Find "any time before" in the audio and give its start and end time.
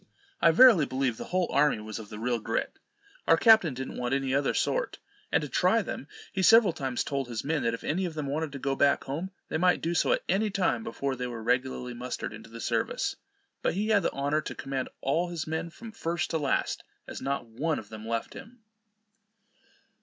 10.27-11.15